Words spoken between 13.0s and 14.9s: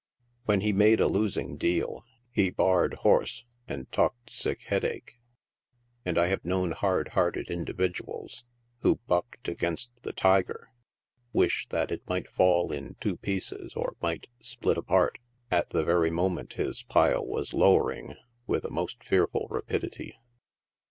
pieces or might split